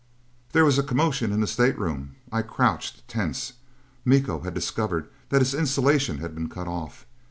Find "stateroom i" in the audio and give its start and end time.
1.47-2.41